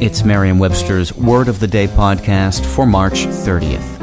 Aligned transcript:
It's 0.00 0.22
Merriam 0.24 0.60
Webster's 0.60 1.12
Word 1.16 1.48
of 1.48 1.58
the 1.58 1.66
Day 1.66 1.88
podcast 1.88 2.64
for 2.64 2.86
March 2.86 3.26
30th. 3.26 3.98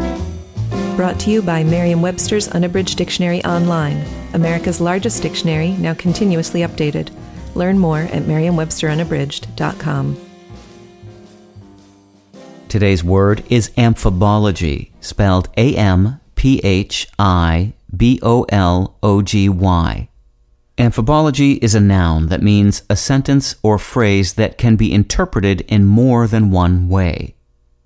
Brought 0.97 1.17
to 1.21 1.31
you 1.31 1.41
by 1.41 1.63
Merriam 1.63 2.01
Webster's 2.01 2.49
Unabridged 2.49 2.97
Dictionary 2.97 3.41
Online, 3.45 4.05
America's 4.33 4.81
largest 4.81 5.23
dictionary, 5.23 5.69
now 5.69 5.93
continuously 5.93 6.59
updated. 6.59 7.15
Learn 7.55 7.79
more 7.79 7.99
at 7.99 8.27
merriam-websterunabridged.com. 8.27 10.17
Today's 12.67 13.01
word 13.01 13.45
is 13.49 13.69
amphibology, 13.77 14.91
spelled 14.99 15.47
A 15.55 15.77
M 15.77 16.19
P 16.35 16.59
H 16.61 17.07
I 17.17 17.71
B 17.95 18.19
O 18.21 18.43
L 18.49 18.97
O 19.01 19.21
G 19.21 19.47
Y. 19.47 20.09
Amphibology 20.85 21.57
is 21.63 21.73
a 21.73 21.79
noun 21.79 22.27
that 22.27 22.43
means 22.43 22.83
a 22.91 22.95
sentence 22.95 23.55
or 23.63 23.79
phrase 23.79 24.35
that 24.35 24.59
can 24.59 24.75
be 24.75 24.93
interpreted 24.93 25.61
in 25.61 25.83
more 25.83 26.27
than 26.27 26.51
one 26.51 26.89
way. 26.89 27.33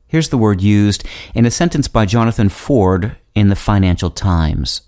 Here's 0.06 0.28
the 0.28 0.38
word 0.38 0.60
used 0.60 1.06
in 1.34 1.46
a 1.46 1.52
sentence 1.52 1.88
by 1.88 2.06
Jonathan 2.06 2.50
Ford 2.50 3.16
in 3.34 3.48
the 3.48 3.56
Financial 3.56 4.12
Times. 4.12 4.82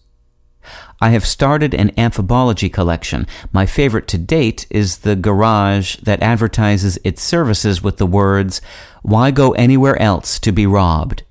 I 0.99 1.11
have 1.11 1.25
started 1.25 1.73
an 1.73 1.91
amphibology 1.91 2.71
collection. 2.71 3.27
My 3.53 3.65
favorite 3.65 4.09
to 4.09 4.17
date 4.17 4.67
is 4.69 4.97
the 4.97 5.15
garage 5.15 5.95
that 6.03 6.21
advertises 6.21 6.99
its 7.05 7.23
services 7.23 7.81
with 7.81 7.95
the 7.95 8.05
words, 8.05 8.61
Why 9.03 9.31
go 9.31 9.53
anywhere 9.53 9.99
else 10.01 10.37
to 10.39 10.51
be 10.51 10.67
robbed? 10.67 11.23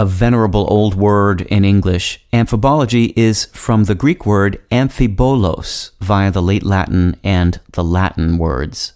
A 0.00 0.06
venerable 0.06 0.64
old 0.70 0.94
word 0.94 1.40
in 1.40 1.64
English, 1.64 2.24
amphibology 2.32 3.12
is 3.16 3.46
from 3.46 3.84
the 3.84 3.96
Greek 3.96 4.24
word 4.24 4.62
amphibolos 4.70 5.90
via 6.00 6.30
the 6.30 6.40
late 6.40 6.62
Latin 6.62 7.16
and 7.24 7.58
the 7.72 7.82
Latin 7.82 8.38
words. 8.38 8.92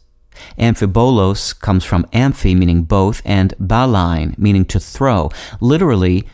Amphibolos 0.57 1.59
comes 1.59 1.85
from 1.85 2.07
amphi 2.13 2.55
meaning 2.55 2.85
both 2.85 3.21
and 3.25 3.53
ballein 3.59 4.39
meaning 4.39 4.65
to 4.67 4.79
throw, 4.79 5.29
literally 5.61 6.25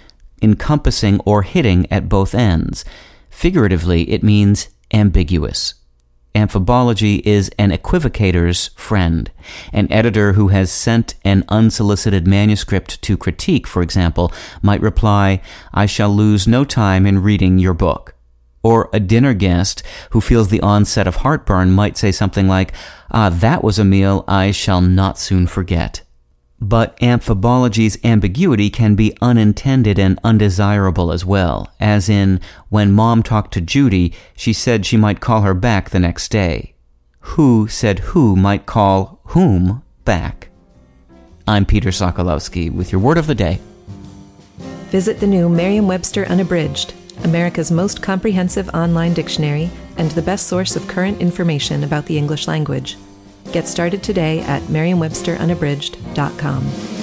encompassing 0.43 1.19
or 1.21 1.45
hitting 1.45 1.91
at 1.91 2.11
both 2.11 2.35
ends. 2.35 2.85
Figuratively, 3.31 4.11
it 4.11 4.23
means 4.23 4.69
ambiguous. 4.93 5.78
Amphibology 6.39 7.21
is 7.25 7.51
an 7.59 7.73
equivocator's 7.73 8.69
friend. 8.77 9.29
An 9.73 9.91
editor 9.91 10.35
who 10.35 10.49
has 10.49 10.71
sent 10.71 11.17
an 11.25 11.45
unsolicited 11.49 12.29
manuscript 12.29 13.03
to 13.03 13.17
critique, 13.17 13.67
for 13.67 13.83
example, 13.83 14.33
might 14.63 14.81
reply, 14.81 15.43
I 15.75 15.87
shall 15.87 16.11
lose 16.11 16.47
no 16.47 16.65
time 16.65 17.07
in 17.07 17.25
reading 17.25 17.59
your 17.59 17.75
book. 17.75 18.15
Or 18.63 18.89
a 18.93 19.01
dinner 19.01 19.35
guest 19.35 19.83
who 20.11 20.21
feels 20.21 20.49
the 20.49 20.61
onset 20.61 21.09
of 21.09 21.17
heartburn 21.17 21.73
might 21.73 21.97
say 21.97 22.13
something 22.13 22.47
like, 22.47 22.73
Ah, 23.11 23.31
that 23.31 23.65
was 23.65 23.81
a 23.81 23.85
meal 23.85 24.25
I 24.29 24.53
shall 24.53 24.81
not 24.81 25.19
soon 25.19 25.49
forget. 25.49 26.03
But 26.61 26.99
amphibology's 27.01 27.99
ambiguity 28.03 28.69
can 28.69 28.97
be 28.97 29.17
unintended 29.23 29.99
and 29.99 30.19
undesirable 30.25 31.13
as 31.13 31.25
well, 31.25 31.73
as 31.79 32.09
in, 32.09 32.41
when 32.69 32.91
mom 32.91 33.23
talked 33.23 33.55
to 33.55 33.61
Judy, 33.61 34.13
she 34.37 34.53
said 34.53 34.85
she 34.85 34.97
might 34.97 35.21
call 35.21 35.43
her 35.43 35.55
back 35.55 35.91
the 35.91 36.01
next 36.01 36.31
day. 36.31 36.75
Who 37.21 37.69
said 37.69 38.01
who 38.01 38.35
might 38.35 38.67
call 38.67 39.21
whom 39.27 39.83
back? 40.05 40.49
I'm 41.47 41.65
Peter 41.65 41.91
Sokolowski 41.91 42.73
with 42.73 42.91
your 42.91 43.01
word 43.01 43.19
of 43.19 43.27
the 43.27 43.35
day. 43.35 43.61
Visit 44.91 45.21
the 45.21 45.27
new 45.27 45.49
Merriam 45.49 45.87
Webster 45.87 46.25
Unabridged, 46.27 46.93
America's 47.23 47.71
most 47.71 48.03
comprehensive 48.03 48.69
online 48.71 49.15
dictionary 49.15 49.71
and 49.97 50.11
the 50.11 50.23
best 50.23 50.47
source 50.49 50.75
of 50.75 50.89
current 50.89 51.21
information 51.21 51.85
about 51.85 52.07
the 52.07 52.19
English 52.19 52.49
language. 52.49 52.97
Get 53.53 53.67
started 53.67 54.03
today 54.03 54.41
at 54.41 54.69
merriam-websterunabridged.com. 54.69 56.98